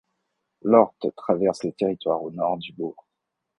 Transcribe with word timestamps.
L'Orthe 0.63 1.13
traverse 1.15 1.63
le 1.63 1.73
territoire 1.73 2.23
au 2.23 2.31
nord 2.31 2.57
du 2.57 2.73
bourg. 2.73 3.05